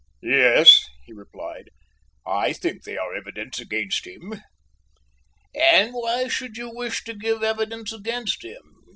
[0.23, 1.69] "Yes," he replied,
[2.25, 4.33] "I think they are evidence against him."
[5.53, 8.81] "And why should you wish to give evidence against him?